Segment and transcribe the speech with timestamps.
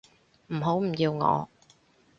[0.47, 1.47] 唔好唔要我